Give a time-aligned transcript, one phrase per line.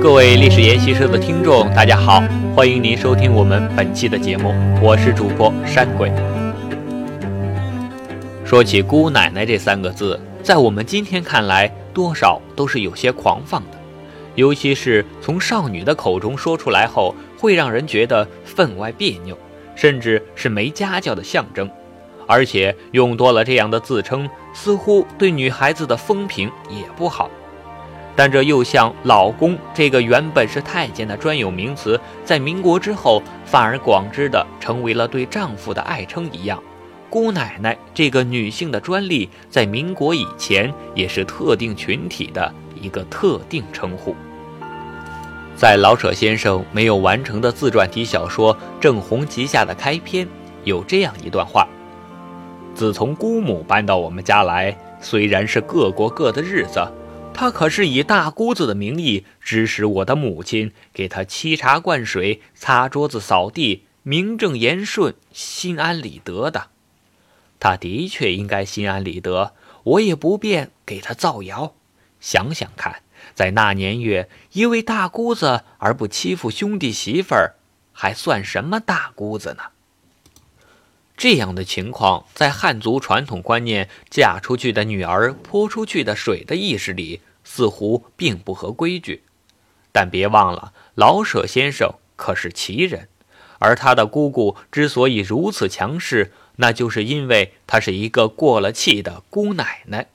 [0.00, 2.22] 各位历史研习社的听众，大家好，
[2.56, 6.10] 欢迎您收听我们本期的节目，我是主播山鬼。
[8.44, 13.78] 说起姑奶奶这三个字，在我们今天看来，多少都是有些狂放的，
[14.36, 19.36] 尤其是从少女的口中说出来后，会让人觉得分外别扭，
[19.74, 21.70] 甚至是没家教的象征。
[22.26, 27.30] 而且用多了这样的自称，似乎对女孩子的风评也不好。
[28.14, 36.62] 但这又像“老公”这个原本是太监的专有名词，在民国之后反而广之的成为了对丈夫的爱称一样。
[37.08, 44.14] 姑奶奶这个女性的专利，在民国以前也是特定群体的一个特定称呼。
[45.54, 50.26] 在老舍先生没有完成的自传体小说《正红旗下》的开篇，
[50.64, 51.66] 有这样一段话：
[52.74, 56.80] 自从姑母搬到我们家来，虽然是各过各的日子，
[57.32, 66.68] 她可是以大姑子的名义指使我的母亲给她沏茶灌水、擦桌子扫地，名正言顺、心安理得的。
[67.60, 71.74] 他的确应该心安理得，我也不便给他造谣。
[72.18, 73.02] 想想看，
[73.34, 77.54] 在那年月，一位大姑子而不欺负兄弟媳妇儿，
[77.92, 79.62] 还算什么大姑子呢？
[81.22, 89.22] 这样的情况，在汉族传统观念“嫁出去的女儿泼出去的水”的意识里，似乎并不合规矩。
[89.92, 93.06] 但别忘了，老舍先生可是奇人，
[93.60, 96.32] 而他的姑姑之所以如此强势。
[96.56, 100.08] 那就是因为她是一个过了气的姑奶奶。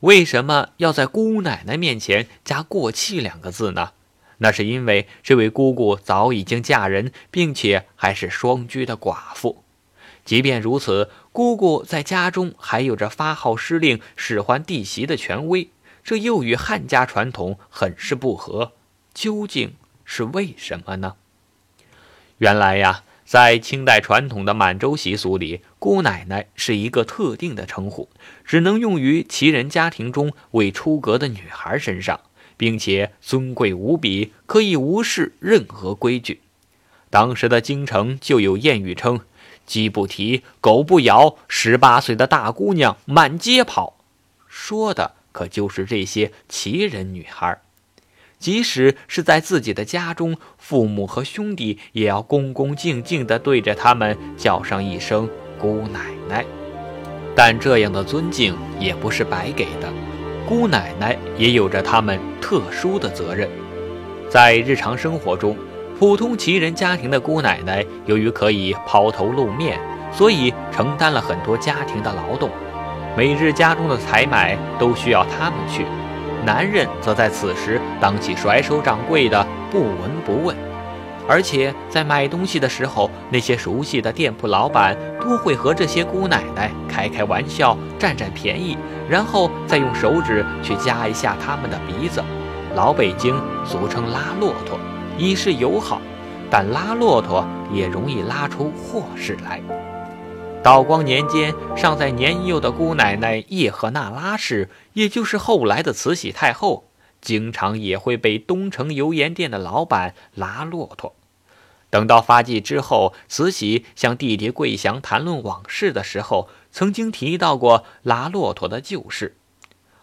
[0.00, 3.92] 为什么要在姑奶奶面前加“过气”两个字呢？
[4.36, 9.63] 那是因为这位姑姑早已经嫁人，并且还是双居的寡妇。
[10.24, 15.68] 即便如此，姑姑在家中还有着发号施令、使唤弟媳的权威，
[16.02, 18.72] 这又与汉家传统很是不合。
[19.12, 21.14] 究竟是为什么呢？
[22.38, 23.04] 原来呀。
[23.26, 28.10] 在清代传统的满洲习俗里，姑奶奶是一个特定的称呼，
[28.44, 32.20] 只能用于旗人家庭中未出阁的女孩身上，
[32.58, 36.42] 并且尊贵无比，可以无视任何规矩。
[37.08, 39.20] 当时的京城就有谚语称
[39.66, 43.94] ：“鸡不啼，狗不咬，十八岁的大姑娘满街跑。”
[44.48, 47.58] 说的可就是这些奇人女孩。
[48.38, 56.44] 即使是在自己的家中，父母和兄弟也要恭恭敬敬地对着他们叫上一声“姑奶奶”。
[57.34, 59.90] 但这样的尊敬也不是白给的，
[60.46, 63.48] 姑奶奶也有着他们特殊的责任。
[64.28, 65.56] 在日常生活中，
[65.96, 69.78] 普通旗人家庭的姑奶奶由于可以抛头露面，
[70.10, 72.50] 所以承担了很多家庭的劳动，
[73.16, 75.86] 每日家中的采买都需要他们去。
[76.44, 80.54] 男人则在此时当起甩手掌柜的，不闻不问。
[81.28, 88.76] 而且在买东西的时候，那些熟悉的店铺老板都会和这些姑奶奶开开玩笑，占占便宜，
[89.08, 92.22] 然后再用手指去夹一下他们的鼻子。
[92.74, 94.78] 老北京俗称拉骆驼，
[95.16, 96.00] 以示友好，
[96.50, 99.62] 但拉骆驼也容易拉出祸事来。
[100.62, 106.88] 道光年间，尚在年幼的姑奶奶叶赫那拉氏，也就是后来的慈禧太后，
[107.20, 111.14] 经常也会被东城油盐店的老板拉骆驼。
[111.90, 119.36] 等到发迹之后，慈禧向弟弟桂祥谈论往事的时候，曾经提到过拉骆驼的旧事。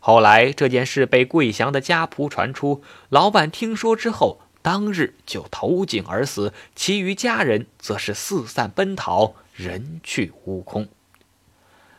[0.00, 9.34] 后来这件事被桂祥的家仆传出，老板听说之后，当日就投井而死，其余家人则是四散奔逃。
[9.54, 10.88] 人去屋空。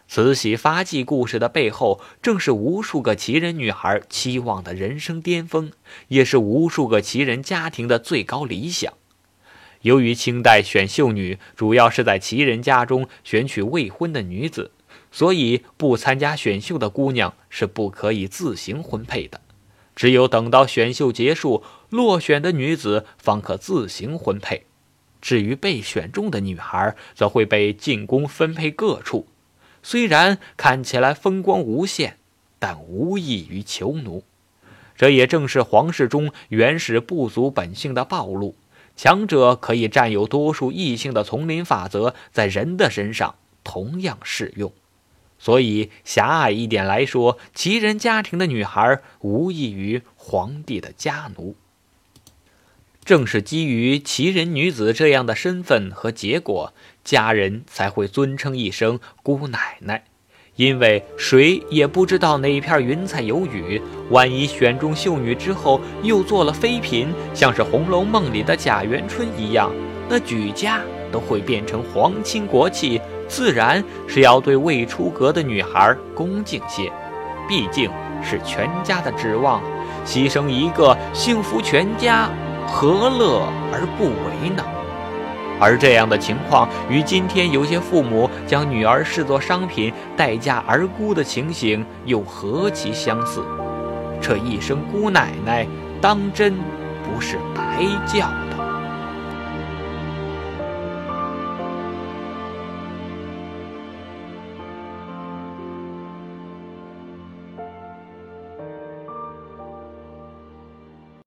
[0.07, 5.71] 慈禧发迹故事的背后，正是无数个旗人女孩期望的人生巅峰，
[6.07, 8.91] 也是无数个旗人家庭的最高理想。
[9.81, 14.71] 由于清代选秀女主要是在旗人家中选取未婚的女子，
[15.11, 19.39] 所以不参加选秀的姑娘是不可以自行婚配的，
[19.95, 21.63] 只有等到选秀结束，
[21.95, 24.65] 落选的女子方可自行婚配。
[25.21, 29.25] 至于被选中的女孩，则会被进宫分配各处。
[29.81, 32.17] 虽然看起来风光无限，
[32.59, 34.23] 但无异于囚奴。
[34.95, 38.55] 这也正是皇室中原始不足本性的暴露。
[38.95, 44.71] 强者可以占有多数异性的丛林法则，在人的身上同样适用。
[45.37, 51.55] 所以，狭隘一点来说，旗人家庭的女孩无异于皇帝的家奴。
[53.05, 56.73] 正是基于奇人女子这样的身份和结果，
[57.03, 60.03] 家人才会尊称一声姑奶奶，
[60.55, 63.79] 因为谁也不知道哪片云彩有雨，
[64.09, 69.71] 万一选中秀女之后又做了妃嫔，像是《红楼梦》里的贾元春一样，
[70.09, 70.81] 那举家
[71.11, 76.91] 都会变成皇亲国戚，自然是要对未出阁的女孩恭敬些，
[77.47, 77.87] 毕竟
[78.23, 79.61] 是全家的指望，
[80.03, 82.27] 牺牲一个幸福全家，
[82.67, 84.63] 何乐而不为呢？
[85.57, 93.41] 而这样的情况与今天有些父母将女儿视作商品待价而沽的情形又何其相似？
[94.21, 95.65] 这一声姑奶奶，
[96.01, 96.55] 当真
[97.03, 98.27] 不是白叫。